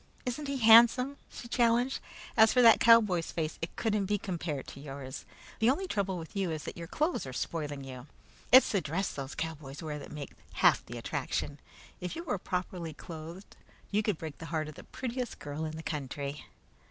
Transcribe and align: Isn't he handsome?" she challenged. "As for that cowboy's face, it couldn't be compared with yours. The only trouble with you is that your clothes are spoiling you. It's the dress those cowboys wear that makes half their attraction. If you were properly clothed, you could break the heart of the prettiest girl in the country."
Isn't 0.25 0.47
he 0.47 0.57
handsome?" 0.57 1.17
she 1.31 1.47
challenged. 1.47 1.99
"As 2.35 2.51
for 2.51 2.63
that 2.63 2.79
cowboy's 2.79 3.31
face, 3.31 3.59
it 3.61 3.75
couldn't 3.75 4.07
be 4.07 4.17
compared 4.17 4.65
with 4.65 4.77
yours. 4.77 5.25
The 5.59 5.69
only 5.69 5.85
trouble 5.87 6.17
with 6.17 6.35
you 6.35 6.49
is 6.49 6.63
that 6.63 6.75
your 6.75 6.87
clothes 6.87 7.27
are 7.27 7.33
spoiling 7.33 7.83
you. 7.83 8.07
It's 8.51 8.71
the 8.71 8.81
dress 8.81 9.13
those 9.13 9.35
cowboys 9.35 9.83
wear 9.83 9.99
that 9.99 10.11
makes 10.11 10.37
half 10.53 10.83
their 10.87 10.97
attraction. 10.97 11.59
If 11.99 12.15
you 12.15 12.23
were 12.23 12.39
properly 12.39 12.95
clothed, 12.95 13.55
you 13.91 14.01
could 14.01 14.17
break 14.17 14.39
the 14.39 14.47
heart 14.47 14.67
of 14.69 14.73
the 14.73 14.85
prettiest 14.85 15.37
girl 15.37 15.65
in 15.65 15.73
the 15.77 15.83
country." 15.83 16.47